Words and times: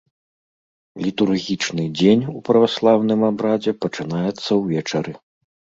Літургічны 1.07 1.83
дзень 1.99 2.25
у 2.33 2.39
праваслаўным 2.49 3.19
абрадзе 3.29 3.71
пачынаецца 3.87 4.49
ўвечары. 4.65 5.11